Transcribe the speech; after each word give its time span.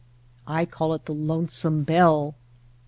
I 0.47 0.65
call 0.65 0.95
it 0.95 1.05
the 1.05 1.13
Lonesome 1.13 1.83
Bell." 1.83 2.33